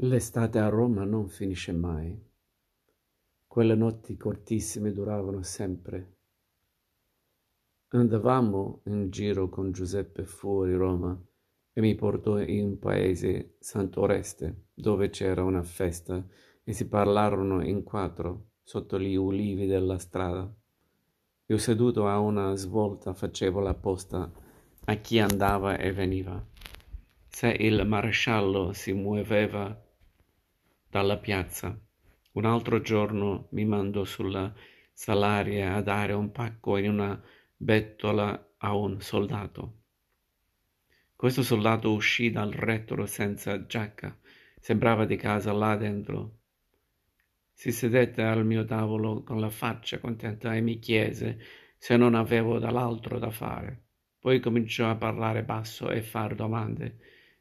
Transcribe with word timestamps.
L'estate 0.00 0.58
a 0.58 0.68
Roma 0.68 1.04
non 1.04 1.26
finisce 1.26 1.72
mai. 1.72 2.14
Quelle 3.46 3.74
notti 3.74 4.14
cortissime 4.18 4.92
duravano 4.92 5.40
sempre. 5.40 6.16
Andavamo 7.88 8.82
in 8.88 9.08
giro 9.08 9.48
con 9.48 9.72
Giuseppe 9.72 10.26
fuori 10.26 10.74
Roma 10.74 11.18
e 11.72 11.80
mi 11.80 11.94
portò 11.94 12.38
in 12.38 12.66
un 12.66 12.78
paese 12.78 13.56
Sant'Oreste, 13.58 14.66
dove 14.74 15.08
c'era 15.08 15.42
una 15.42 15.62
festa 15.62 16.22
e 16.62 16.72
si 16.74 16.88
parlarono 16.88 17.64
in 17.64 17.82
quattro 17.82 18.50
sotto 18.62 19.00
gli 19.00 19.14
ulivi 19.14 19.64
della 19.64 19.96
strada. 19.96 20.54
Io 21.46 21.56
seduto 21.56 22.06
a 22.06 22.18
una 22.18 22.54
svolta 22.54 23.14
facevo 23.14 23.60
la 23.60 23.72
posta 23.72 24.30
a 24.84 24.94
chi 24.96 25.20
andava 25.20 25.78
e 25.78 25.90
veniva. 25.94 26.46
Se 27.28 27.48
il 27.48 27.86
maresciallo 27.86 28.74
si 28.74 28.92
muoveva 28.92 29.84
dalla 30.88 31.18
piazza. 31.18 31.78
Un 32.32 32.44
altro 32.44 32.80
giorno 32.80 33.48
mi 33.50 33.64
mandò 33.64 34.04
sulla 34.04 34.52
salaria 34.92 35.74
a 35.74 35.82
dare 35.82 36.12
un 36.12 36.30
pacco 36.30 36.76
in 36.76 36.90
una 36.90 37.20
bettola 37.56 38.52
a 38.58 38.74
un 38.74 39.00
soldato. 39.00 39.80
Questo 41.14 41.42
soldato 41.42 41.92
uscì 41.92 42.30
dal 42.30 42.52
retro 42.52 43.06
senza 43.06 43.66
giacca, 43.66 44.16
sembrava 44.60 45.06
di 45.06 45.16
casa 45.16 45.52
là 45.52 45.76
dentro. 45.76 46.38
Si 47.52 47.72
sedette 47.72 48.22
al 48.22 48.44
mio 48.44 48.64
tavolo 48.64 49.22
con 49.22 49.40
la 49.40 49.50
faccia 49.50 49.98
contenta 49.98 50.54
e 50.54 50.60
mi 50.60 50.78
chiese 50.78 51.38
se 51.78 51.96
non 51.96 52.14
avevo 52.14 52.58
dall'altro 52.58 53.18
da 53.18 53.30
fare. 53.30 53.84
Poi 54.18 54.40
cominciò 54.40 54.90
a 54.90 54.96
parlare 54.96 55.42
basso 55.42 55.88
e 55.90 56.02
far 56.02 56.34
domande, 56.34 56.98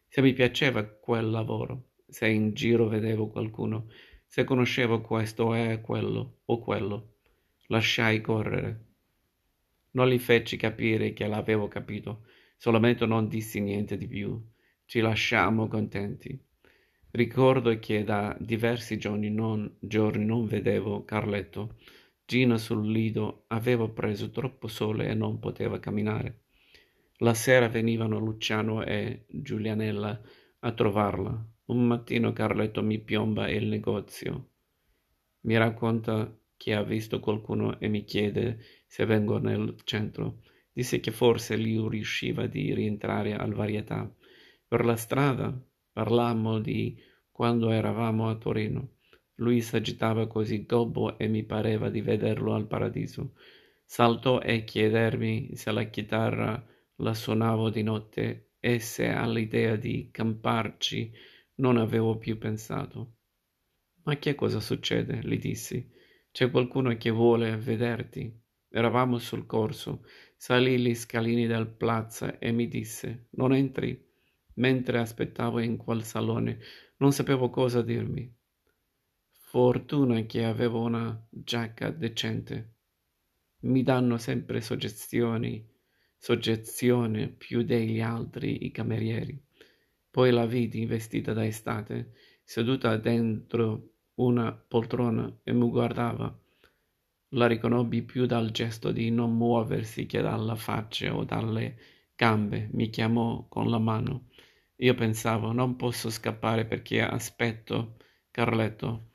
se 0.07 0.21
mi 0.21 0.33
piaceva 0.33 0.83
quel 0.85 1.29
lavoro 1.29 1.89
se 2.15 2.29
in 2.29 2.53
giro 2.53 2.87
vedevo 2.87 3.27
qualcuno, 3.27 3.89
se 4.25 4.45
conoscevo 4.45 5.01
questo 5.01 5.53
e 5.53 5.81
quello 5.81 6.37
o 6.45 6.59
quello. 6.59 7.15
Lasciai 7.67 8.21
correre. 8.21 8.85
Non 9.91 10.07
gli 10.07 10.17
feci 10.17 10.55
capire 10.55 11.11
che 11.11 11.27
l'avevo 11.27 11.67
capito, 11.67 12.23
solamente 12.55 13.05
non 13.05 13.27
dissi 13.27 13.59
niente 13.59 13.97
di 13.97 14.07
più. 14.07 14.41
Ci 14.85 15.01
lasciammo 15.01 15.67
contenti. 15.67 16.41
Ricordo 17.11 17.77
che 17.79 18.05
da 18.05 18.33
diversi 18.39 18.97
giorni 18.97 19.29
non, 19.29 19.75
giorni 19.81 20.23
non 20.23 20.45
vedevo 20.45 21.03
Carletto. 21.03 21.75
Gina 22.25 22.57
sul 22.57 22.89
lido 22.89 23.43
aveva 23.47 23.89
preso 23.89 24.29
troppo 24.29 24.69
sole 24.69 25.09
e 25.09 25.13
non 25.15 25.39
poteva 25.39 25.79
camminare. 25.79 26.43
La 27.17 27.33
sera 27.33 27.67
venivano 27.67 28.19
Luciano 28.19 28.85
e 28.85 29.25
Giulianella 29.27 30.21
a 30.59 30.71
trovarla. 30.71 31.49
Un 31.67 31.87
mattino 31.87 32.31
Carletto 32.31 32.83
mi 32.83 32.99
piomba 32.99 33.49
il 33.49 33.65
negozio. 33.65 34.49
Mi 35.41 35.57
racconta 35.57 36.31
che 36.55 36.75
ha 36.75 36.83
visto 36.83 37.19
qualcuno 37.19 37.79
e 37.79 37.87
mi 37.87 38.03
chiede 38.03 38.59
se 38.85 39.05
vengo 39.05 39.39
nel 39.39 39.75
centro. 39.83 40.41
Disse 40.71 40.99
che 40.99 41.09
forse 41.09 41.57
lui 41.57 41.89
riusciva 41.89 42.45
di 42.45 42.71
rientrare 42.71 43.35
al 43.35 43.53
varietà. 43.53 44.07
Per 44.67 44.85
la 44.85 44.95
strada 44.95 45.59
parlammo 45.91 46.59
di 46.59 47.01
quando 47.31 47.71
eravamo 47.71 48.29
a 48.29 48.35
Torino. 48.35 48.97
Lui 49.35 49.59
s'agitava 49.61 50.27
così 50.27 50.67
gobbo 50.67 51.17
e 51.17 51.27
mi 51.27 51.43
pareva 51.45 51.89
di 51.89 52.01
vederlo 52.01 52.53
al 52.53 52.67
paradiso. 52.67 53.33
Saltò 53.83 54.39
e 54.39 54.63
chiedermi 54.65 55.55
se 55.55 55.71
la 55.71 55.85
chitarra 55.85 56.63
la 56.97 57.13
suonavo 57.15 57.71
di 57.71 57.81
notte 57.81 58.51
e 58.59 58.77
se 58.79 59.09
all'idea 59.09 59.75
di 59.75 60.09
camparci 60.11 61.11
non 61.55 61.77
avevo 61.77 62.17
più 62.17 62.37
pensato. 62.37 63.15
Ma 64.03 64.17
che 64.17 64.35
cosa 64.35 64.59
succede? 64.59 65.19
gli 65.23 65.37
dissi. 65.37 65.89
C'è 66.31 66.51
qualcuno 66.51 66.95
che 66.97 67.09
vuole 67.09 67.55
vederti. 67.57 68.43
Eravamo 68.69 69.17
sul 69.19 69.45
corso, 69.45 70.03
salì 70.35 70.77
gli 70.77 70.93
scalini 70.93 71.47
del 71.47 71.67
piazza 71.67 72.39
e 72.39 72.51
mi 72.51 72.67
disse: 72.67 73.27
Non 73.31 73.53
entri. 73.53 74.03
Mentre 74.55 74.99
aspettavo 74.99 75.59
in 75.59 75.77
quel 75.77 76.03
salone, 76.03 76.59
non 76.97 77.11
sapevo 77.11 77.49
cosa 77.49 77.81
dirmi. 77.81 78.33
Fortuna 79.31 80.21
che 80.21 80.43
avevo 80.43 80.81
una 80.81 81.27
giacca 81.29 81.89
decente. 81.89 82.73
Mi 83.61 83.83
danno 83.83 84.17
sempre 84.17 84.61
soggezioni, 84.61 85.65
soggezione 86.17 87.29
più 87.29 87.63
degli 87.63 88.01
altri 88.01 88.65
i 88.65 88.71
camerieri. 88.71 89.44
Poi 90.15 90.31
la 90.31 90.45
vidi 90.45 90.85
vestita 90.85 91.33
da 91.33 91.45
estate, 91.45 92.13
seduta 92.41 92.95
dentro 92.95 93.95
una 94.13 94.53
poltrona 94.53 95.39
e 95.43 95.51
mi 95.51 95.69
guardava. 95.69 96.33
La 97.31 97.47
riconobbi 97.47 98.01
più 98.01 98.25
dal 98.25 98.51
gesto 98.51 98.93
di 98.93 99.11
non 99.11 99.35
muoversi 99.35 100.05
che 100.05 100.21
dalla 100.21 100.55
faccia 100.55 101.13
o 101.13 101.25
dalle 101.25 101.77
gambe. 102.15 102.69
Mi 102.71 102.89
chiamò 102.89 103.45
con 103.49 103.69
la 103.69 103.77
mano. 103.77 104.29
Io 104.77 104.93
pensavo, 104.93 105.51
non 105.51 105.75
posso 105.75 106.09
scappare 106.09 106.63
perché 106.63 107.01
aspetto 107.01 107.97
Carletto. 108.31 109.09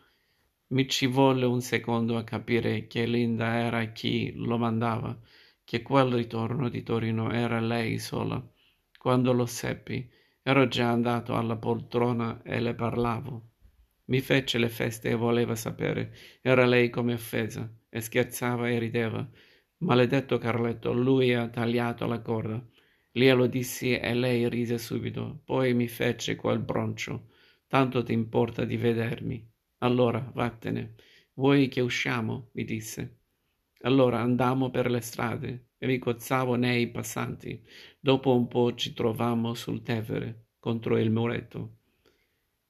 Mi 0.67 0.87
ci 0.87 1.07
volle 1.07 1.47
un 1.47 1.63
secondo 1.63 2.19
a 2.19 2.25
capire 2.25 2.87
che 2.89 3.07
Linda 3.07 3.55
era 3.55 3.87
chi 3.87 4.35
lo 4.35 4.59
mandava, 4.59 5.19
che 5.65 5.81
quel 5.81 6.13
ritorno 6.13 6.69
di 6.69 6.83
Torino 6.83 7.33
era 7.33 7.59
lei 7.59 7.99
sola. 7.99 8.47
Quando 8.99 9.33
lo 9.33 9.47
seppi, 9.47 10.19
Ero 10.51 10.67
già 10.67 10.91
andato 10.91 11.37
alla 11.37 11.55
poltrona 11.55 12.43
e 12.43 12.59
le 12.59 12.75
parlavo. 12.75 13.51
Mi 14.07 14.21
fece 14.21 14.59
le 14.59 14.69
feste 14.69 15.11
e 15.11 15.15
voleva 15.15 15.55
sapere. 15.55 16.13
Era 16.41 16.67
lei 16.67 16.91
come 16.91 17.13
offesa 17.13 17.73
e 17.89 18.01
scherzava 18.01 18.69
e 18.69 18.81
rideva. 18.81 19.25
Maledetto 19.77 20.39
Carletto, 20.39 20.93
lui 20.93 21.33
ha 21.35 21.49
tagliato 21.49 22.05
la 22.09 22.21
corda. 22.21 22.61
Glielo 23.13 23.47
dissi 23.47 23.97
e 23.97 24.13
lei 24.13 24.49
rise 24.49 24.79
subito. 24.79 25.41
Poi 25.45 25.73
mi 25.73 25.87
fece 25.87 26.35
quel 26.35 26.59
broncio. 26.59 27.29
Tanto 27.69 28.03
ti 28.03 28.13
importa 28.13 28.65
di 28.65 28.77
vedermi. 28.77 29.49
Allora 29.79 30.33
vattene. 30.35 30.97
Vuoi 31.35 31.69
che 31.69 31.81
usciamo? 31.81 32.51
mi 32.55 32.65
disse. 32.65 33.19
Allora 33.83 34.19
andammo 34.19 34.69
per 34.71 34.91
le 34.91 35.01
strade 35.01 35.70
e 35.83 35.87
mi 35.87 35.99
cozzavo 35.99 36.57
nei 36.57 36.91
passanti. 36.91 37.59
Dopo 37.99 38.37
un 38.37 38.49
po' 38.49 38.75
ci 38.75 38.93
trovammo 38.93 39.55
sul 39.55 39.83
Tevere, 39.83 40.49
contro 40.59 40.99
il 40.99 41.11
muretto. 41.11 41.79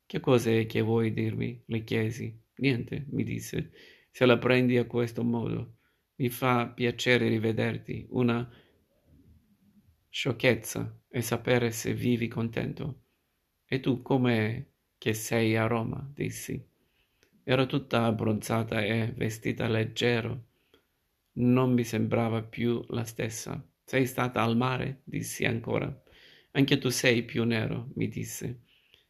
Che 0.06 0.20
cos'è 0.20 0.64
che 0.66 0.80
vuoi 0.80 1.12
dirmi? 1.12 1.60
le 1.66 1.82
chiesi. 1.82 2.32
Niente, 2.58 3.06
mi 3.10 3.24
disse. 3.24 3.72
Se 4.12 4.24
la 4.26 4.38
prendi 4.38 4.76
a 4.76 4.86
questo 4.86 5.24
modo, 5.24 5.78
mi 6.16 6.28
fa 6.28 6.68
piacere 6.68 7.26
rivederti. 7.26 8.06
Una 8.10 8.48
sciocchezza 10.08 11.00
e 11.08 11.20
sapere 11.20 11.72
se 11.72 11.92
vivi 11.92 12.28
contento. 12.28 13.02
E 13.66 13.80
tu 13.80 14.02
com'è 14.02 14.64
che 14.96 15.14
sei 15.14 15.56
a 15.56 15.66
Roma? 15.66 16.08
dissi. 16.14 16.64
Ero 17.42 17.66
tutta 17.66 18.04
abbronzata 18.04 18.84
e 18.84 19.12
vestita 19.16 19.66
leggero 19.66 20.49
non 21.40 21.72
mi 21.72 21.84
sembrava 21.84 22.42
più 22.42 22.84
la 22.88 23.04
stessa. 23.04 23.66
Sei 23.84 24.06
stata 24.06 24.42
al 24.42 24.56
mare? 24.56 25.00
dissi 25.04 25.44
ancora. 25.44 26.02
Anche 26.52 26.78
tu 26.78 26.90
sei 26.90 27.24
più 27.24 27.44
nero, 27.44 27.90
mi 27.94 28.08
disse. 28.08 28.62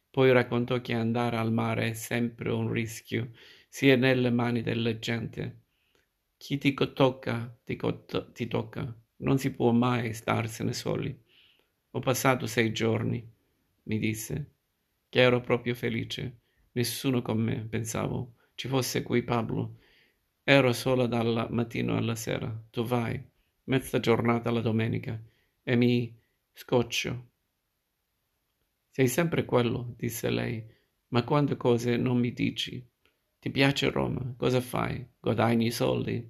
Poi 0.09 0.31
raccontò 0.31 0.81
che 0.81 0.93
andare 0.93 1.37
al 1.37 1.51
mare 1.51 1.89
è 1.89 1.93
sempre 1.93 2.51
un 2.51 2.71
rischio, 2.71 3.31
sia 3.69 3.95
nelle 3.95 4.29
mani 4.29 4.61
della 4.61 4.97
gente. 4.97 5.59
Chi 6.37 6.57
ti 6.57 6.73
tocca, 6.73 7.55
ti, 7.63 7.77
ti 8.33 8.47
tocca. 8.47 8.95
Non 9.17 9.37
si 9.37 9.51
può 9.51 9.71
mai 9.71 10.13
starsene 10.13 10.73
soli. 10.73 11.15
Ho 11.91 11.99
passato 11.99 12.47
sei 12.47 12.71
giorni, 12.71 13.23
mi 13.83 13.99
disse, 13.99 14.53
che 15.09 15.19
ero 15.19 15.41
proprio 15.41 15.75
felice. 15.75 16.39
Nessuno 16.71 17.21
con 17.21 17.39
me, 17.39 17.67
pensavo. 17.69 18.35
Ci 18.55 18.67
fosse 18.67 19.03
qui 19.03 19.23
Pablo 19.23 19.79
Ero 20.53 20.73
sola 20.73 21.07
dal 21.07 21.47
mattino 21.49 21.95
alla 21.95 22.13
sera. 22.13 22.53
Tu 22.71 22.83
vai, 22.83 23.17
mezza 23.69 24.01
giornata 24.01 24.51
la 24.51 24.59
domenica, 24.59 25.17
e 25.63 25.77
mi 25.77 26.13
scoccio. 26.51 27.29
Sei 28.89 29.07
sempre 29.07 29.45
quello, 29.45 29.93
disse 29.95 30.29
lei, 30.29 30.61
ma 31.11 31.23
quante 31.23 31.55
cose 31.55 31.95
non 31.95 32.17
mi 32.17 32.33
dici? 32.33 32.85
Ti 33.39 33.49
piace 33.49 33.89
Roma? 33.89 34.33
Cosa 34.35 34.59
fai? 34.59 35.07
Guadagni 35.21 35.67
i 35.67 35.71
soldi? 35.71 36.29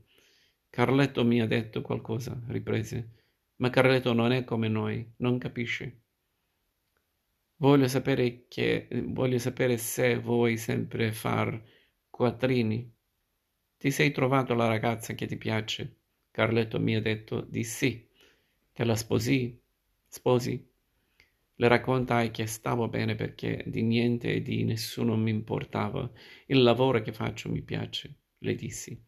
Carletto 0.70 1.26
mi 1.26 1.42
ha 1.42 1.48
detto 1.48 1.82
qualcosa, 1.82 2.40
riprese, 2.50 3.24
ma 3.56 3.72
Carletto 3.72 4.14
non 4.14 4.32
è 4.32 4.44
come 4.44 4.68
noi, 4.68 5.14
non 5.18 5.40
capisce. 5.40 6.02
Voglio 7.56 7.88
sapere, 7.88 8.46
che, 8.48 8.88
voglio 9.04 9.40
sapere 9.40 9.78
se 9.78 10.20
vuoi 10.20 10.58
sempre 10.58 11.12
far 11.12 11.60
quattrini. 12.08 13.00
Ti 13.82 13.90
sei 13.90 14.12
trovato 14.12 14.54
la 14.54 14.68
ragazza 14.68 15.16
che 15.16 15.26
ti 15.26 15.38
piace? 15.38 15.96
Carletto 16.30 16.80
mi 16.80 16.96
ha 16.96 17.02
detto 17.02 17.42
di 17.42 17.64
sì. 17.64 18.08
Te 18.72 18.84
la 18.84 18.96
sposi? 18.96 19.60
Sposi? 20.08 20.70
Le 21.56 21.68
raccontai 21.68 22.30
che 22.30 22.46
stavo 22.46 22.88
bene 22.90 23.16
perché 23.16 23.64
di 23.66 23.82
niente 23.82 24.36
e 24.36 24.42
di 24.44 24.64
nessuno 24.66 25.18
mi 25.18 25.32
importava. 25.32 26.08
Il 26.46 26.62
lavoro 26.62 27.02
che 27.02 27.12
faccio 27.12 27.50
mi 27.50 27.64
piace, 27.64 28.16
le 28.38 28.54
dissi. 28.54 29.04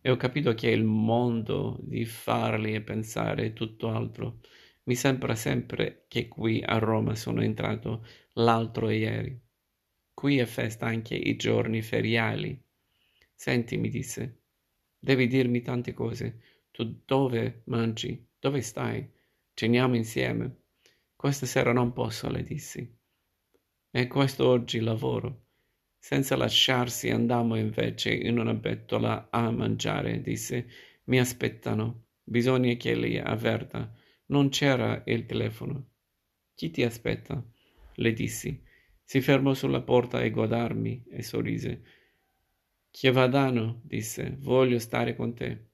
E 0.00 0.10
ho 0.10 0.16
capito 0.16 0.54
che 0.54 0.70
il 0.70 0.84
mondo 0.84 1.78
di 1.82 2.06
farli 2.06 2.74
e 2.74 2.80
pensare 2.80 3.44
è 3.44 3.52
tutto 3.52 3.90
altro. 3.90 4.40
Mi 4.84 4.94
sembra 4.96 5.34
sempre 5.34 6.06
che 6.08 6.28
qui 6.28 6.62
a 6.64 6.78
Roma 6.78 7.14
sono 7.14 7.42
entrato 7.42 8.06
l'altro 8.32 8.88
ieri. 8.88 9.38
Qui 10.14 10.38
è 10.38 10.46
festa 10.46 10.86
anche 10.86 11.14
i 11.14 11.36
giorni 11.36 11.82
feriali. 11.82 12.63
Senti, 13.34 13.76
mi 13.76 13.88
disse, 13.88 14.42
devi 14.98 15.26
dirmi 15.26 15.60
tante 15.60 15.92
cose. 15.92 16.40
Tu 16.70 17.02
dove 17.04 17.62
mangi? 17.66 18.26
Dove 18.38 18.60
stai? 18.62 19.08
Ceniamo 19.52 19.96
insieme. 19.96 20.62
Questa 21.14 21.46
sera 21.46 21.72
non 21.72 21.92
posso, 21.92 22.28
le 22.30 22.42
dissi. 22.42 22.98
E 23.90 24.06
questo 24.06 24.48
oggi 24.48 24.80
lavoro. 24.80 25.46
Senza 25.98 26.36
lasciarsi 26.36 27.10
andammo 27.10 27.56
invece 27.56 28.12
in 28.12 28.38
una 28.38 28.54
bettola 28.54 29.28
a 29.30 29.50
mangiare, 29.50 30.20
disse. 30.20 30.68
Mi 31.04 31.18
aspettano. 31.18 32.06
Bisogna 32.22 32.74
che 32.74 32.94
li 32.94 33.18
avverta. 33.18 33.94
Non 34.26 34.48
c'era 34.48 35.02
il 35.06 35.26
telefono. 35.26 35.90
Chi 36.54 36.70
ti 36.70 36.82
aspetta? 36.82 37.44
le 37.96 38.12
dissi. 38.12 38.62
Si 39.02 39.20
fermò 39.20 39.54
sulla 39.54 39.82
porta 39.82 40.18
a 40.18 40.28
guardarmi 40.28 41.04
e 41.10 41.22
sorrise. 41.22 41.82
Che 42.96 43.10
vadano, 43.10 43.80
disse, 43.82 44.36
voglio 44.38 44.78
stare 44.78 45.16
con 45.16 45.34
te. 45.34 45.70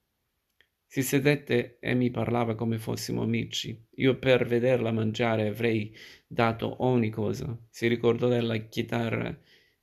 Si 0.87 1.02
sedette 1.02 1.78
e 1.78 1.93
mi 1.93 2.11
parlava 2.11 2.55
come 2.55 2.78
fossimo 2.78 3.20
amici. 3.20 3.78
Io 3.96 4.19
per 4.19 4.46
vederla 4.46 4.90
mangiare 4.90 5.49
avrei 5.49 5.94
dato 6.26 6.82
ogni 6.82 7.11
cosa. 7.11 7.55
Si 7.69 7.87
ricordò 7.88 8.26
della 8.26 8.56
chitarra 8.56 9.38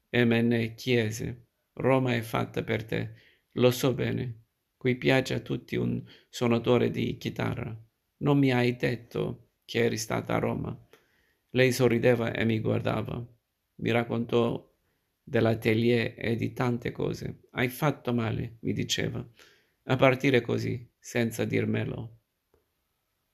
e 0.09 0.25
me 0.25 0.41
ne 0.41 0.73
chiese. 0.73 1.49
Roma 1.73 2.15
è 2.15 2.21
fatta 2.21 2.63
per 2.63 2.83
te, 2.85 3.13
lo 3.51 3.69
so 3.69 3.93
bene. 3.93 4.45
Qui 4.75 4.95
piace 4.95 5.35
a 5.35 5.39
tutti 5.39 5.75
un 5.75 6.03
suonatore 6.29 6.89
di 6.89 7.17
chitarra. 7.17 7.71
Non 8.23 8.39
mi 8.39 8.51
hai 8.51 8.75
detto 8.77 9.51
che 9.63 9.83
eri 9.83 9.97
stata 9.97 10.33
a 10.33 10.39
Roma. 10.39 10.75
Lei 11.51 11.71
sorrideva 11.71 12.33
e 12.33 12.45
mi 12.45 12.59
guardava. 12.59 13.23
Mi 13.75 13.91
raccontò 13.91 14.75
dell'atelier 15.27 16.13
e 16.17 16.37
di 16.37 16.53
tante 16.53 16.93
cose. 16.93 17.41
Hai 17.51 17.67
fatto 17.67 18.13
male, 18.13 18.59
mi 18.61 18.71
diceva. 18.71 19.25
A 19.89 19.95
partire 19.97 20.39
così, 20.39 20.89
senza 20.97 21.43
dirmelo. 21.43 22.19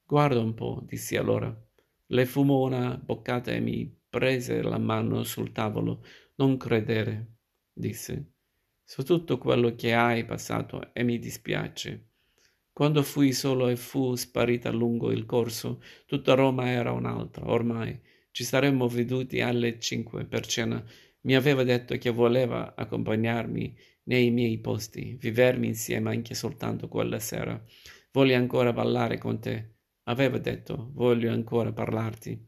Guarda 0.04 0.40
un 0.40 0.56
po', 0.56 0.82
dissi 0.88 1.16
allora. 1.16 1.56
Le 2.08 2.26
fumò 2.26 2.66
una 2.66 2.98
boccata 2.98 3.52
e 3.52 3.60
mi 3.60 3.96
prese 4.10 4.64
la 4.64 4.80
mano 4.80 5.24
sul 5.24 5.52
tavolo. 5.52 6.04
Non 6.36 6.58
credere, 6.58 7.36
disse. 7.72 8.32
So 8.84 9.04
tutto 9.04 9.38
quello 9.38 9.76
che 9.76 9.94
hai 9.94 10.26
passato 10.26 10.94
e 10.94 11.04
mi 11.04 11.20
dispiace. 11.20 12.08
Quando 12.72 13.04
fui 13.04 13.34
solo 13.34 13.68
e 13.68 13.76
fu 13.76 14.16
sparita 14.16 14.72
lungo 14.72 15.12
il 15.12 15.28
corso, 15.28 15.82
tutta 16.08 16.34
Roma 16.34 16.70
era 16.70 16.92
un'altra. 16.92 17.48
Ormai 17.48 18.02
ci 18.32 18.44
saremmo 18.44 18.88
veduti 18.88 19.42
alle 19.42 19.80
cinque 19.80 20.26
per 20.26 20.48
cena. 20.48 20.84
Mi 21.24 21.36
aveva 21.36 21.64
detto 21.64 21.98
che 21.98 22.10
voleva 22.10 22.76
accompagnarmi 22.76 23.78
nei 24.04 24.32
miei 24.32 24.60
posti, 24.60 25.18
vivermi 25.20 25.68
insieme 25.68 26.12
anche 26.12 26.34
soltanto 26.34 26.88
quella 26.88 27.20
sera. 27.20 27.62
Voglio 28.12 28.36
ancora 28.36 28.74
ballare 28.74 29.18
con 29.18 29.40
te. 29.40 29.76
Aveva 30.04 30.38
detto, 30.38 30.92
voglio 30.94 31.32
ancora 31.32 31.72
parlarti. 31.72 32.48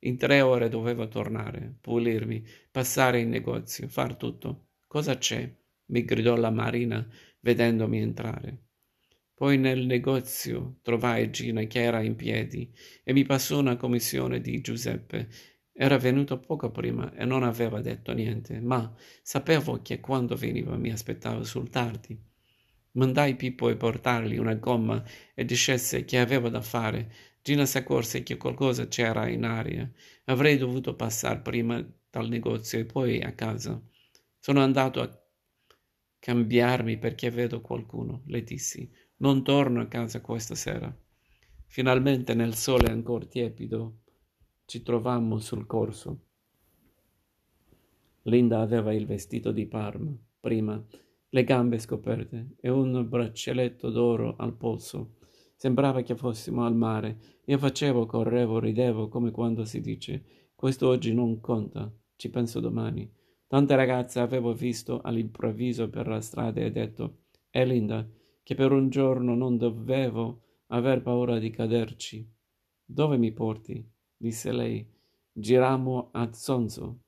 In 0.00 0.16
tre 0.16 0.40
ore 0.40 0.68
dovevo 0.68 1.08
tornare, 1.08 1.76
pulirmi, 1.80 2.44
passare 2.70 3.20
in 3.20 3.28
negozio, 3.28 3.88
far 3.88 4.16
tutto. 4.16 4.68
Cosa 4.86 5.16
c'è? 5.18 5.52
mi 5.92 6.04
gridò 6.04 6.36
la 6.36 6.50
Marina 6.50 7.06
vedendomi 7.40 8.00
entrare. 8.00 8.58
Poi 9.34 9.58
nel 9.58 9.86
negozio 9.86 10.78
trovai 10.82 11.30
Gina 11.30 11.62
che 11.64 11.82
era 11.82 12.02
in 12.02 12.16
piedi 12.16 12.72
e 13.02 13.12
mi 13.12 13.24
passò 13.24 13.58
una 13.58 13.76
commissione 13.76 14.40
di 14.40 14.60
Giuseppe 14.60 15.28
era 15.72 15.96
venuto 15.96 16.38
poco 16.38 16.70
prima 16.70 17.14
e 17.14 17.24
non 17.24 17.42
aveva 17.42 17.80
detto 17.80 18.12
niente, 18.12 18.60
ma 18.60 18.94
sapevo 19.22 19.80
che 19.80 20.00
quando 20.00 20.36
veniva 20.36 20.76
mi 20.76 20.90
aspettava 20.92 21.42
sul 21.44 21.70
tardi. 21.70 22.18
Mandai 22.92 23.36
Pippo 23.36 23.68
a 23.68 23.76
portargli 23.76 24.36
una 24.36 24.54
gomma 24.54 25.02
e 25.34 25.44
dicesse 25.46 26.04
che 26.04 26.18
aveva 26.18 26.50
da 26.50 26.60
fare. 26.60 27.10
Gina 27.40 27.64
si 27.64 27.78
accorse 27.78 28.22
che 28.22 28.36
qualcosa 28.36 28.86
c'era 28.86 29.28
in 29.28 29.44
aria. 29.44 29.90
Avrei 30.24 30.58
dovuto 30.58 30.94
passare 30.94 31.40
prima 31.40 31.82
dal 32.10 32.28
negozio 32.28 32.78
e 32.78 32.84
poi 32.84 33.22
a 33.22 33.32
casa. 33.32 33.80
Sono 34.38 34.60
andato 34.60 35.00
a 35.00 35.22
cambiarmi 36.18 36.98
perché 36.98 37.30
vedo 37.30 37.62
qualcuno, 37.62 38.22
le 38.26 38.42
dissi. 38.44 38.90
Non 39.16 39.42
torno 39.42 39.80
a 39.80 39.86
casa 39.88 40.20
questa 40.20 40.54
sera. 40.54 40.94
Finalmente 41.66 42.34
nel 42.34 42.54
sole 42.54 42.90
ancora 42.90 43.24
tiepido 43.24 44.01
ci 44.72 44.82
trovammo 44.82 45.38
sul 45.38 45.66
corso. 45.66 46.20
Linda 48.22 48.60
aveva 48.60 48.94
il 48.94 49.04
vestito 49.04 49.52
di 49.52 49.66
Parma, 49.66 50.16
prima, 50.40 50.82
le 51.28 51.44
gambe 51.44 51.78
scoperte 51.78 52.54
e 52.58 52.70
un 52.70 53.06
braccialetto 53.06 53.90
d'oro 53.90 54.34
al 54.36 54.56
polso. 54.56 55.16
Sembrava 55.56 56.00
che 56.00 56.16
fossimo 56.16 56.64
al 56.64 56.74
mare. 56.74 57.40
Io 57.44 57.58
facevo, 57.58 58.06
correvo, 58.06 58.58
ridevo, 58.58 59.08
come 59.08 59.30
quando 59.30 59.66
si 59.66 59.82
dice 59.82 60.24
questo 60.54 60.88
oggi 60.88 61.12
non 61.12 61.38
conta, 61.38 61.94
ci 62.16 62.30
penso 62.30 62.58
domani. 62.58 63.12
Tante 63.46 63.76
ragazze 63.76 64.20
avevo 64.20 64.54
visto 64.54 65.02
all'improvviso 65.02 65.90
per 65.90 66.06
la 66.06 66.22
strada 66.22 66.62
e 66.62 66.70
detto 66.70 67.24
è 67.50 67.62
Linda, 67.66 68.08
che 68.42 68.54
per 68.54 68.72
un 68.72 68.88
giorno 68.88 69.34
non 69.34 69.58
dovevo 69.58 70.44
aver 70.68 71.02
paura 71.02 71.38
di 71.38 71.50
caderci. 71.50 72.26
Dove 72.82 73.18
mi 73.18 73.32
porti? 73.32 73.91
Disse 74.22 74.52
lei. 74.52 74.86
Girammo 75.32 76.10
a 76.12 76.32
zonzo. 76.32 77.00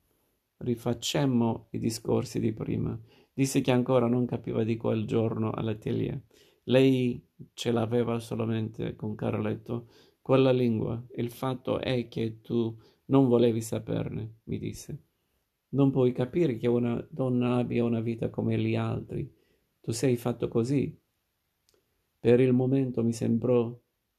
Rifacemmo 0.56 1.68
i 1.70 1.78
discorsi 1.78 2.40
di 2.40 2.52
prima. 2.52 2.98
Disse 3.32 3.60
che 3.60 3.70
ancora 3.70 4.08
non 4.08 4.26
capiva 4.26 4.64
di 4.64 4.76
quel 4.76 5.06
giorno 5.06 5.52
all'atelier. 5.52 6.20
Lei 6.64 7.24
ce 7.52 7.70
l'aveva 7.70 8.18
solamente 8.18 8.96
con 8.96 9.14
Carletto, 9.14 9.88
quella 10.20 10.50
lingua. 10.50 11.00
Il 11.14 11.30
fatto 11.30 11.78
è 11.78 12.08
che 12.08 12.40
tu 12.40 12.76
non 13.06 13.28
volevi 13.28 13.60
saperne, 13.60 14.38
mi 14.44 14.58
disse. 14.58 15.02
Non 15.70 15.90
puoi 15.90 16.12
capire 16.12 16.56
che 16.56 16.66
una 16.66 17.04
donna 17.10 17.56
abbia 17.56 17.84
una 17.84 18.00
vita 18.00 18.28
come 18.28 18.58
gli 18.58 18.74
altri. 18.74 19.30
Tu 19.80 19.92
sei 19.92 20.16
fatto 20.16 20.48
così. 20.48 20.96
Per 22.18 22.40
il 22.40 22.52
momento 22.52 23.04
mi 23.04 23.12
sembrò 23.12 23.76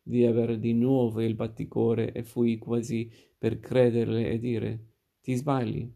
di 0.08 0.24
avere 0.24 0.60
di 0.60 0.74
nuovo 0.74 1.20
il 1.20 1.34
batticore 1.34 2.12
e 2.12 2.22
fui 2.22 2.60
quasi 2.60 3.12
per 3.36 3.60
crederle 3.60 4.30
e 4.30 4.38
dire 4.38 4.80
ti 5.20 5.34
sbagli. 5.34 5.92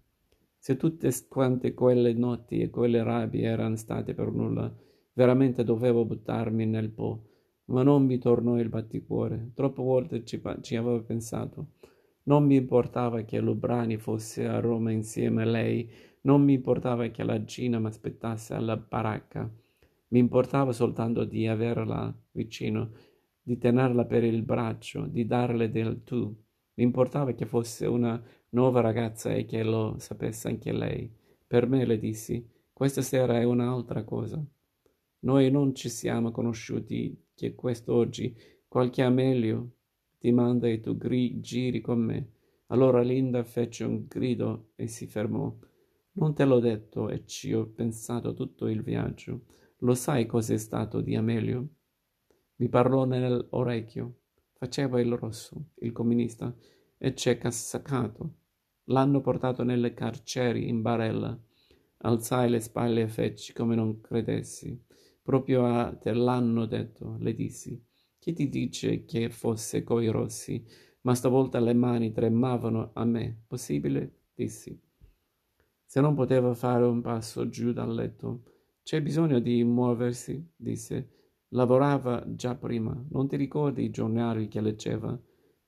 Se 0.58 0.78
tutte 0.78 1.12
quante 1.28 1.76
quelle 1.76 2.14
notti 2.14 2.60
e 2.60 2.72
quelle 2.72 3.04
rabbie 3.04 3.44
erano 3.44 3.76
state 3.76 4.16
per 4.16 4.32
nulla, 4.32 4.76
veramente 5.14 5.64
dovevo 5.64 6.06
buttarmi 6.06 6.66
nel 6.66 6.90
po', 6.90 7.24
ma 7.66 7.84
non 7.84 8.06
mi 8.06 8.18
tornò 8.18 8.60
il 8.60 8.70
batticuore. 8.70 9.52
Troppe 9.54 9.84
volte 9.84 10.26
ci, 10.26 10.42
ci 10.62 10.76
avevo 10.76 11.04
pensato. 11.04 11.74
Non 12.24 12.46
mi 12.46 12.56
importava 12.56 13.22
che 13.22 13.40
Lubrani 13.40 13.98
fosse 13.98 14.48
a 14.48 14.60
Roma 14.60 14.90
insieme 14.90 15.44
a 15.44 15.46
lei, 15.46 15.88
non 16.22 16.44
mi 16.44 16.54
importava 16.54 17.06
che 17.10 17.24
la 17.24 17.44
Gina 17.44 17.78
mi 17.78 17.86
aspettasse 17.86 18.56
alla 18.56 18.76
baracca. 18.76 19.48
Mi 20.08 20.18
importava 20.18 20.74
soltanto 20.74 21.26
di 21.26 21.46
averla 21.46 22.12
vicino 22.32 22.90
di 23.42 23.58
tenerla 23.58 24.06
per 24.06 24.24
il 24.24 24.44
braccio, 24.44 25.06
di 25.06 25.26
darle 25.26 25.70
del 25.70 26.04
tu. 26.04 26.36
Mi 26.76 26.84
importava 26.84 27.34
che 27.34 27.46
fosse 27.46 27.86
una 27.86 28.22
nuova 28.50 28.82
ragazza 28.82 29.34
e 29.34 29.46
che 29.46 29.64
lo 29.64 29.96
sapesse 30.00 30.48
anche 30.48 30.72
lei. 30.72 31.12
Per 31.48 31.68
me 31.68 31.86
le 31.86 31.98
dissi, 32.00 32.48
questa 32.72 33.02
sera 33.02 33.40
è 33.40 33.44
un'altra 33.44 34.04
cosa. 34.04 34.44
Noi 35.22 35.52
non 35.52 35.76
ci 35.76 35.90
siamo 35.90 36.32
conosciuti 36.32 37.26
che 37.36 37.54
quest'oggi 37.56 38.36
qualche 38.68 39.02
Amelio 39.02 39.72
ti 40.18 40.32
manda 40.32 40.68
e 40.68 40.80
tu 40.80 40.98
gri- 40.98 41.40
giri 41.42 41.82
con 41.82 42.00
me. 42.00 42.32
Allora 42.68 43.02
Linda 43.02 43.44
fece 43.44 43.84
un 43.84 44.06
grido 44.08 44.72
e 44.76 44.88
si 44.88 45.08
fermò. 45.08 45.54
Non 46.14 46.34
te 46.34 46.46
l'ho 46.46 46.60
detto 46.60 47.10
e 47.10 47.26
ci 47.26 47.54
ho 47.54 47.66
pensato 47.66 48.34
tutto 48.34 48.68
il 48.68 48.84
viaggio. 48.84 49.42
Lo 49.80 49.96
sai 49.96 50.26
cos'è 50.26 50.58
stato 50.58 51.02
di 51.02 51.16
Amelio? 51.16 51.68
Mi 52.60 52.68
parlò 52.68 53.06
nell'orecchio. 53.06 54.16
Faceva 54.54 55.00
il 55.00 55.16
rosso, 55.16 55.70
il 55.76 55.94
comunista, 55.94 56.54
e 56.98 57.14
c'è 57.14 57.38
cassacato. 57.38 58.36
L'hanno 58.86 59.22
portato 59.22 59.64
nelle 59.64 59.94
carceri 59.94 60.68
in 60.68 60.82
barella. 60.82 61.40
Alzai 62.00 62.50
le 62.50 62.60
spalle 62.60 63.04
e 63.04 63.08
feci 63.08 63.54
come 63.54 63.76
non 63.76 64.02
credessi. 64.02 64.78
Proprio 65.22 65.66
a 65.66 65.96
te 65.96 66.12
l'hanno 66.12 66.66
detto, 66.66 67.16
le 67.20 67.34
dissi. 67.34 67.82
Chi 68.18 68.34
ti 68.34 68.50
dice 68.50 69.06
che 69.06 69.30
fosse 69.30 69.84
coi 69.84 70.08
rossi? 70.08 70.66
ma 71.02 71.16
stavolta 71.16 71.62
le 71.62 71.74
mani 71.74 72.12
tremavano 72.12 72.92
a 72.94 73.06
me. 73.06 73.44
Possibile? 73.48 74.24
dissi. 74.34 74.78
Se 75.86 76.02
non 76.02 76.14
poteva 76.14 76.54
fare 76.54 76.84
un 76.84 77.00
passo 77.02 77.48
giù 77.48 77.72
dal 77.72 77.94
letto, 77.94 78.44
c'è 78.84 79.02
bisogno 79.02 79.40
di 79.40 79.64
muoversi, 79.64 80.46
disse. 80.56 81.19
Lavorava 81.50 82.24
già 82.28 82.56
prima. 82.56 82.96
Non 83.10 83.28
ti 83.28 83.36
ricordi 83.36 83.84
i 83.84 83.90
giornali 83.90 84.48
che 84.48 84.62
leggeva? 84.62 85.20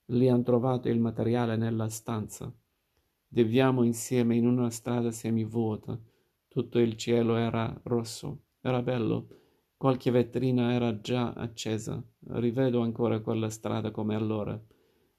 Lì 0.06 0.28
han 0.30 0.44
trovato 0.44 0.90
il 0.90 1.00
materiale 1.00 1.56
nella 1.56 1.90
stanza. 1.90 2.54
Deviamo 3.28 3.84
insieme 3.84 4.36
in 4.36 4.46
una 4.46 4.70
strada 4.70 5.12
semivuota. 5.12 6.00
Tutto 6.48 6.80
il 6.80 6.96
cielo 6.98 7.36
era 7.36 7.80
rosso. 7.84 8.44
Era 8.62 8.82
bello. 8.82 9.28
Qualche 9.76 10.12
vetrina 10.12 10.74
era 10.74 11.00
già 11.00 11.34
accesa. 11.34 12.04
Rivedo 12.28 12.82
ancora 12.82 13.22
quella 13.22 13.50
strada 13.50 13.90
come 13.90 14.14
allora. 14.14 14.62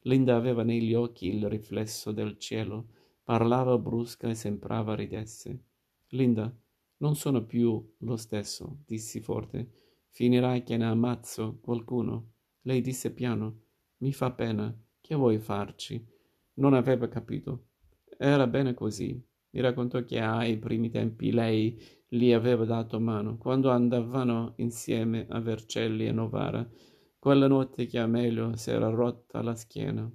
Linda 0.02 0.36
aveva 0.36 0.62
negli 0.62 0.94
occhi 0.94 1.26
il 1.28 1.48
riflesso 1.48 2.12
del 2.12 2.38
cielo. 2.38 2.86
Parlava 3.24 3.78
brusca 3.78 4.28
e 4.28 4.34
sembrava 4.34 4.94
ridesse. 4.94 5.64
Linda, 6.08 6.54
non 6.98 7.16
sono 7.16 7.44
più 7.44 7.94
lo 7.98 8.16
stesso, 8.16 8.82
dissi 8.84 9.20
forte. 9.20 9.81
Finirai 10.14 10.62
che 10.62 10.76
ne 10.76 10.84
ammazzo 10.84 11.58
qualcuno. 11.62 12.32
Lei 12.62 12.82
disse 12.82 13.14
piano. 13.14 13.62
Mi 13.98 14.12
fa 14.12 14.30
pena. 14.30 14.74
Che 15.00 15.14
vuoi 15.14 15.38
farci? 15.38 16.06
Non 16.54 16.74
aveva 16.74 17.08
capito. 17.08 17.68
Era 18.18 18.46
bene 18.46 18.74
così. 18.74 19.20
Mi 19.54 19.60
raccontò 19.60 20.02
che 20.04 20.20
ai 20.20 20.58
primi 20.58 20.90
tempi 20.90 21.32
lei 21.32 21.80
gli 22.06 22.30
aveva 22.30 22.66
dato 22.66 23.00
mano, 23.00 23.38
quando 23.38 23.70
andavano 23.70 24.52
insieme 24.56 25.26
a 25.30 25.40
Vercelli 25.40 26.06
e 26.06 26.12
Novara, 26.12 26.68
quella 27.18 27.46
notte 27.46 27.86
che 27.86 27.98
Amelio 27.98 28.54
si 28.56 28.70
era 28.70 28.90
rotta 28.90 29.40
la 29.40 29.54
schiena. 29.54 30.10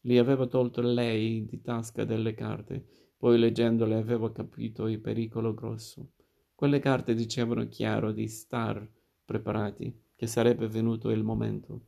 Gli 0.00 0.18
aveva 0.18 0.46
tolto 0.46 0.82
lei 0.82 1.46
di 1.46 1.62
tasca 1.62 2.04
delle 2.04 2.34
carte, 2.34 2.86
poi 3.16 3.38
leggendole 3.38 3.94
aveva 3.94 4.30
capito 4.32 4.86
il 4.86 5.00
pericolo 5.00 5.54
grosso. 5.54 6.12
Quelle 6.54 6.78
carte 6.78 7.14
dicevano 7.14 7.68
chiaro 7.68 8.12
di 8.12 8.28
star 8.28 8.86
preparati, 9.30 9.96
che 10.16 10.26
sarebbe 10.26 10.66
venuto 10.66 11.10
il 11.10 11.22
momento. 11.22 11.82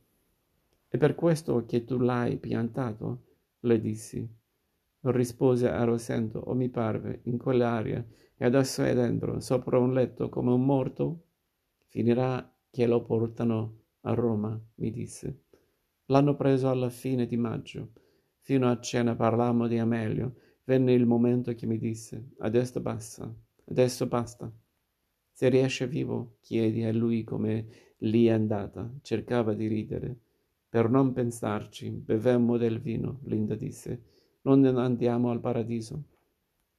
È 0.87 0.97
per 0.97 1.13
questo 1.13 1.65
che 1.65 1.83
tu 1.83 1.97
l'hai 1.97 2.37
piantato? 2.37 3.23
le 3.65 3.79
dissi. 3.81 4.25
Rispose 5.01 5.69
a 5.69 5.83
Rosento, 5.83 6.39
o 6.39 6.53
mi 6.53 6.69
parve, 6.69 7.19
in 7.23 7.37
quell'aria, 7.37 8.05
e 8.37 8.45
adesso 8.45 8.81
è 8.83 8.93
dentro, 8.93 9.41
sopra 9.41 9.77
un 9.77 9.91
letto, 9.91 10.29
come 10.29 10.51
un 10.51 10.63
morto? 10.63 11.25
Finirà 11.89 12.49
che 12.69 12.87
lo 12.87 13.01
portano 13.01 13.79
a 14.01 14.13
Roma, 14.13 14.57
mi 14.75 14.91
disse. 14.91 15.43
L'hanno 16.05 16.35
preso 16.35 16.69
alla 16.69 16.89
fine 16.89 17.25
di 17.25 17.37
maggio. 17.37 17.91
Fino 18.39 18.69
a 18.69 18.79
cena 18.79 19.15
parlammo 19.15 19.67
di 19.67 19.77
Amelio. 19.77 20.35
Venne 20.63 20.93
il 20.93 21.05
momento 21.05 21.53
che 21.53 21.65
mi 21.65 21.77
disse, 21.77 22.31
adesso 22.39 22.79
basta, 22.79 23.33
adesso 23.65 24.07
basta. 24.07 24.49
Se 25.33 25.49
riesce 25.49 25.87
vivo, 25.87 26.37
chiedi 26.39 26.83
a 26.83 26.93
lui 26.93 27.25
come 27.25 27.67
lì 27.97 28.27
è 28.27 28.31
andata. 28.31 28.89
Cercava 29.01 29.53
di 29.53 29.67
ridere. 29.67 30.17
Per 30.69 30.89
non 30.89 31.11
pensarci, 31.11 31.89
bevemmo 31.89 32.57
del 32.57 32.79
vino, 32.79 33.19
Linda 33.25 33.55
disse 33.55 34.11
non 34.43 34.65
andiamo 34.65 35.31
al 35.31 35.39
paradiso. 35.39 36.03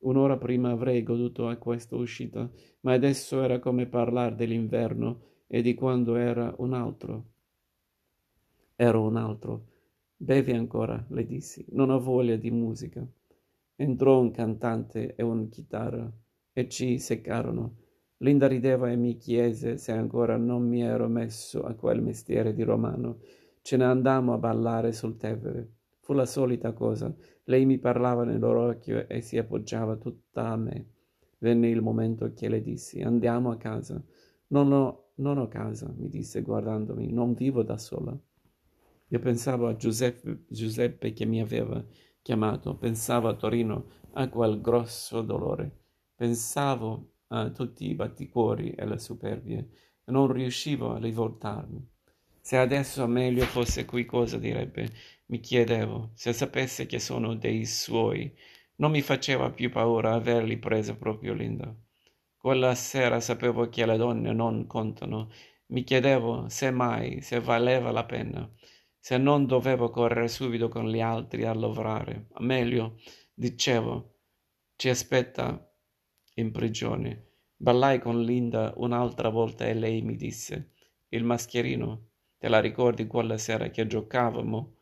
Un'ora 0.01 0.37
prima 0.37 0.71
avrei 0.71 1.03
goduto 1.03 1.49
a 1.49 1.57
questa 1.57 1.97
uscita, 1.97 2.51
ma 2.81 2.93
adesso 2.93 3.43
era 3.43 3.59
come 3.59 3.87
parlare 3.87 4.35
dell'inverno 4.35 5.21
e 5.47 5.63
di 5.63 5.75
quando 5.75 6.17
era 6.17 6.55
un 6.59 6.75
altro. 6.75 7.25
Ero 8.77 9.03
un 9.03 9.17
altro. 9.17 9.69
Bevi 10.17 10.53
ancora, 10.53 11.03
le 11.09 11.25
dissi. 11.25 11.65
Non 11.71 11.89
ho 11.89 11.99
voglia 11.99 12.37
di 12.37 12.51
musica. 12.51 13.07
Entrò 13.77 14.21
un 14.21 14.31
cantante 14.31 15.15
e 15.15 15.23
un 15.23 15.49
chitarra 15.49 16.11
e 16.53 16.69
ci 16.69 16.99
seccarono. 16.99 17.77
Linda 18.25 18.47
rideva 18.47 18.91
e 18.91 18.97
mi 18.97 19.19
chiese 19.19 19.77
se 19.77 19.93
ancora 19.93 20.39
non 20.39 20.67
mi 20.67 20.81
ero 20.81 21.09
messo 21.09 21.63
a 21.63 21.75
quel 21.75 22.01
mestiere 22.01 22.55
di 22.55 22.63
romano. 22.63 23.19
Ce 23.61 23.77
ne 23.77 23.85
andammo 23.85 24.33
a 24.33 24.39
ballare 24.39 24.93
sul 24.93 25.19
Tevere. 25.19 25.73
Fu 26.01 26.15
la 26.15 26.25
solita 26.25 26.73
cosa. 26.73 27.15
Lei 27.45 27.67
mi 27.67 27.77
parlava 27.77 28.25
nell'orecchio 28.25 29.07
e 29.09 29.21
si 29.21 29.37
appoggiava 29.37 29.97
tutta 29.97 30.49
a 30.49 30.57
me. 30.57 30.87
Venne 31.37 31.69
il 31.69 31.83
momento 31.83 32.33
che 32.33 32.49
le 32.49 32.63
dissi 32.63 33.03
andiamo 33.03 33.51
a 33.51 33.59
casa. 33.59 34.03
Non 34.47 34.73
ho, 34.73 35.09
non 35.17 35.37
ho 35.37 35.47
casa, 35.47 35.93
mi 35.95 36.09
disse 36.09 36.41
guardandomi, 36.41 37.13
non 37.13 37.35
vivo 37.35 37.63
da 37.63 37.77
sola. 37.77 38.19
Io 39.09 39.19
pensavo 39.19 39.69
a 39.69 39.77
Giuseppe, 39.77 40.45
Giuseppe 40.49 41.13
che 41.13 41.27
mi 41.27 41.43
aveva 41.43 41.85
chiamato, 42.23 42.75
pensavo 42.75 43.29
a 43.29 43.35
Torino, 43.35 43.85
a 44.13 44.31
quel 44.31 44.63
grosso 44.63 45.21
dolore. 45.21 45.71
Pensavo 46.15 47.11
a 47.29 47.51
tutti 47.51 47.89
i 47.89 47.95
batticuori 47.95 48.71
e 48.71 48.87
le 48.87 48.99
superbie 48.99 49.69
non 50.07 50.31
riuscivo 50.31 50.95
a 50.95 50.99
rivoltarmi. 50.99 51.93
Se 52.41 52.59
adesso 52.59 53.03
Amelio 53.03 53.45
fosse 53.45 53.87
qui 53.87 54.05
cosa 54.05 54.37
direbbe? 54.37 54.91
Mi 55.27 55.41
chiedevo, 55.41 56.11
se 56.15 56.33
sapesse 56.35 56.85
che 56.85 56.99
sono 56.99 57.35
dei 57.35 57.65
suoi, 57.65 58.31
non 58.77 58.91
mi 58.91 59.01
faceva 59.01 59.51
più 59.51 59.71
paura 59.71 60.13
averli 60.13 60.59
presa 60.59 60.95
proprio 60.95 61.33
Linda. 61.33 61.75
Quella 62.37 62.75
sera 62.75 63.21
sapevo 63.21 63.71
che 63.71 63.87
le 63.87 63.97
donne 63.97 64.33
non 64.35 64.67
contano. 64.67 65.31
Mi 65.69 65.85
chiedevo 65.85 66.49
se 66.51 66.71
mai, 66.71 67.23
se 67.23 67.41
valeva 67.41 67.91
la 67.91 68.05
pena, 68.05 68.47
se 68.99 69.17
non 69.17 69.47
dovevo 69.47 69.89
correre 69.89 70.29
subito 70.29 70.69
con 70.69 70.91
gli 70.91 71.01
altri 71.01 71.47
a 71.47 71.55
lavorare. 71.55 72.27
Amelio, 72.35 72.97
dicevo, 73.33 74.17
ci 74.77 74.91
aspetta 74.91 75.74
in 76.35 76.51
prigione. 76.51 77.29
Ballai 77.57 77.99
con 77.99 78.23
Linda 78.23 78.73
un'altra 78.77 79.29
volta 79.29 79.67
e 79.67 79.75
lei 79.75 80.03
mi 80.03 80.17
disse, 80.17 80.71
il 81.09 81.25
mascherino, 81.25 82.09
te 82.39 82.49
la 82.49 82.61
ricordi 82.61 83.07
quella 83.07 83.39
sera 83.39 83.71
che 83.71 83.87
giocavamo? 83.87 84.77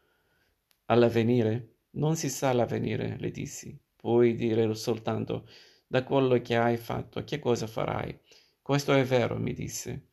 All'avvenire? 0.87 1.69
Non 1.93 2.17
si 2.17 2.29
sa 2.29 2.53
l'avvenire, 2.53 3.17
le 3.19 3.31
dissi. 3.31 3.79
Puoi 3.95 4.35
dire 4.35 4.75
soltanto 4.75 5.47
da 5.87 6.03
quello 6.05 6.41
che 6.41 6.57
hai 6.57 6.77
fatto, 6.77 7.23
che 7.25 7.39
cosa 7.39 7.67
farai. 7.67 8.19
Questo 8.63 8.95
è 8.95 9.05
vero, 9.05 9.39
mi 9.39 9.53
disse. 9.53 10.09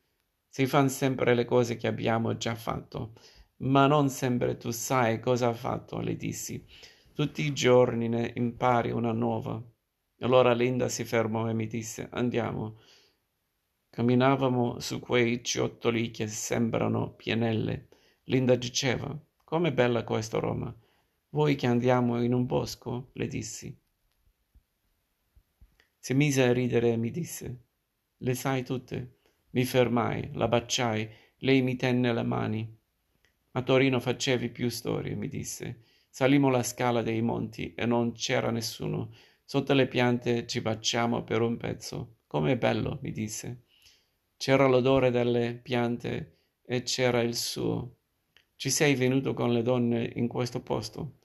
Si 0.48 0.66
fanno 0.66 0.88
sempre 0.88 1.34
le 1.34 1.44
cose 1.44 1.76
che 1.76 1.86
abbiamo 1.86 2.36
già 2.36 2.54
fatto, 2.54 3.14
ma 3.58 3.86
non 3.86 4.10
sempre 4.10 4.56
tu 4.56 4.70
sai 4.70 5.20
cosa 5.20 5.48
ha 5.48 5.54
fatto, 5.54 6.00
le 6.00 6.16
dissi. 6.16 6.64
Tutti 7.14 7.44
i 7.44 7.52
giorni 7.52 8.08
ne 8.08 8.32
impari 8.34 8.90
una 8.90 9.12
nuova. 9.12 9.62
Allora 10.20 10.52
Linda 10.52 10.88
si 10.88 11.04
fermò 11.04 11.48
e 11.48 11.54
mi 11.54 11.66
disse, 11.66 12.08
andiamo. 12.12 12.78
Camminavamo 13.90 14.78
su 14.78 15.00
quei 15.00 15.42
ciottoli 15.42 16.10
che 16.10 16.26
sembrano 16.26 17.12
pianelle. 17.14 17.88
Linda 18.24 18.54
diceva, 18.54 19.18
Com'è 19.44 19.72
bella 19.72 20.04
questa 20.04 20.38
Roma! 20.38 20.74
Vuoi 21.30 21.54
che 21.56 21.66
andiamo 21.66 22.22
in 22.22 22.34
un 22.34 22.46
bosco? 22.46 23.10
le 23.14 23.26
dissi. 23.26 23.76
Si 25.98 26.14
mise 26.14 26.42
a 26.44 26.52
ridere 26.52 26.92
e 26.92 26.96
mi 26.96 27.10
disse, 27.10 27.64
le 28.18 28.34
sai 28.34 28.64
tutte? 28.64 29.18
Mi 29.50 29.64
fermai, 29.64 30.30
la 30.34 30.48
baciai, 30.48 31.08
lei 31.38 31.62
mi 31.62 31.76
tenne 31.76 32.12
le 32.12 32.22
mani. 32.22 32.78
A 33.52 33.62
Torino 33.62 34.00
facevi 34.00 34.50
più 34.50 34.68
storie, 34.68 35.14
mi 35.14 35.28
disse. 35.28 35.84
Salimmo 36.08 36.50
la 36.50 36.62
scala 36.62 37.02
dei 37.02 37.22
monti 37.22 37.74
e 37.74 37.86
non 37.86 38.12
c'era 38.12 38.50
nessuno. 38.50 39.12
Sotto 39.50 39.72
le 39.72 39.88
piante 39.88 40.46
ci 40.46 40.60
baciamo 40.60 41.24
per 41.24 41.40
un 41.40 41.56
pezzo. 41.56 42.18
Com'è 42.28 42.56
bello, 42.56 43.00
mi 43.02 43.10
disse. 43.10 43.64
C'era 44.36 44.68
l'odore 44.68 45.10
delle 45.10 45.58
piante 45.60 46.36
e 46.64 46.84
c'era 46.84 47.20
il 47.20 47.34
suo. 47.34 47.96
Ci 48.54 48.70
sei 48.70 48.94
venuto 48.94 49.34
con 49.34 49.52
le 49.52 49.62
donne 49.62 50.08
in 50.14 50.28
questo 50.28 50.62
posto? 50.62 51.16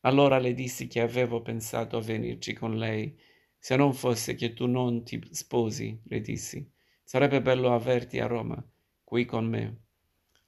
Allora 0.00 0.40
le 0.40 0.52
dissi 0.52 0.88
che 0.88 1.00
avevo 1.00 1.42
pensato 1.42 1.96
a 1.96 2.00
venirci 2.00 2.54
con 2.54 2.76
lei, 2.76 3.16
se 3.56 3.76
non 3.76 3.94
fosse 3.94 4.34
che 4.34 4.52
tu 4.52 4.66
non 4.66 5.04
ti 5.04 5.24
sposi, 5.30 5.96
le 6.06 6.20
dissi. 6.20 6.68
Sarebbe 7.04 7.40
bello 7.40 7.72
averti 7.72 8.18
a 8.18 8.26
Roma, 8.26 8.60
qui 9.04 9.24
con 9.24 9.46
me. 9.46 9.82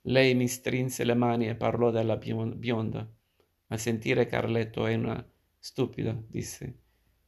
Lei 0.01 0.35
mi 0.35 0.49
strinse 0.49 1.05
le 1.05 1.13
mani 1.13 1.47
e 1.47 1.55
parlò 1.55 1.89
della 1.89 2.17
bionda. 2.17 3.09
A 3.67 3.77
sentire 3.77 4.25
Carletto 4.25 4.85
è 4.85 4.95
una 4.95 5.25
stupida, 5.57 6.21
disse. 6.27 6.81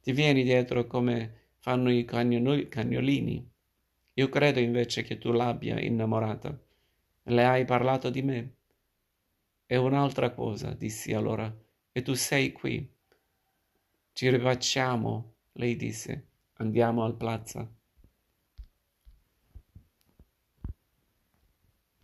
Ti 0.06 0.12
vieni 0.12 0.44
dietro 0.44 0.86
come 0.86 1.48
fanno 1.58 1.90
i 1.90 2.04
cagnolini. 2.04 3.50
Io 4.12 4.28
credo 4.28 4.60
invece 4.60 5.02
che 5.02 5.18
tu 5.18 5.32
l'abbia 5.32 5.80
innamorata. 5.80 6.56
Le 7.24 7.44
hai 7.44 7.64
parlato 7.64 8.08
di 8.08 8.22
me? 8.22 8.54
È 9.66 9.74
un'altra 9.74 10.30
cosa, 10.30 10.74
dissi 10.74 11.12
allora, 11.12 11.52
e 11.90 12.02
tu 12.02 12.14
sei 12.14 12.52
qui. 12.52 12.88
Ci 14.12 14.30
rifacciamo, 14.30 15.34
lei 15.54 15.74
disse. 15.74 16.26
Andiamo 16.58 17.02
al 17.02 17.16
piazza. 17.16 17.68